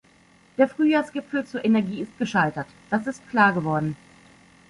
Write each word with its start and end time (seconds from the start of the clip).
Der 0.57 0.67
Frühjahrsgipfel 0.67 1.45
zur 1.45 1.63
Energie 1.63 2.01
ist 2.01 2.17
gescheitert, 2.17 2.65
das 2.89 3.05
ist 3.05 3.29
klar 3.29 3.53
geworden. 3.53 3.95